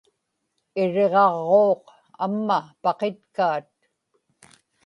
iriġaġġuuq 0.81 1.81
amma 2.23 2.59
paqitkaat 2.83 3.71